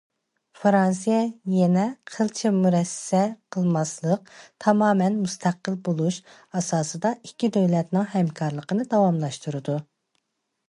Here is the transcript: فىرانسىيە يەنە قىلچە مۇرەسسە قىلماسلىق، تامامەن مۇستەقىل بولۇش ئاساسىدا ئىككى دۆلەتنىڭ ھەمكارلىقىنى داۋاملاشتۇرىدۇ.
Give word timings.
فىرانسىيە 0.59 1.17
يەنە 1.55 1.81
قىلچە 2.13 2.51
مۇرەسسە 2.55 3.19
قىلماسلىق، 3.55 4.31
تامامەن 4.65 5.19
مۇستەقىل 5.25 5.75
بولۇش 5.89 6.17
ئاساسىدا 6.61 7.11
ئىككى 7.29 7.51
دۆلەتنىڭ 7.59 8.07
ھەمكارلىقىنى 8.15 8.87
داۋاملاشتۇرىدۇ. 8.95 9.77